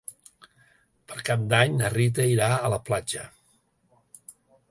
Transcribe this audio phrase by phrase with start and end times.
[1.11, 3.27] Per Cap d'Any na Rita irà a la platja.